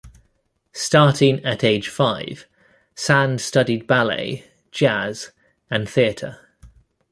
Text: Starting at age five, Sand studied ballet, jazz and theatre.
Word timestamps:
Starting 0.73 1.45
at 1.45 1.63
age 1.63 1.87
five, 1.87 2.47
Sand 2.95 3.39
studied 3.39 3.85
ballet, 3.85 4.45
jazz 4.71 5.29
and 5.69 5.87
theatre. 5.87 6.39